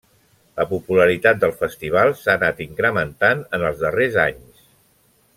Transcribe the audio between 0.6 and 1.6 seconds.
popularitat del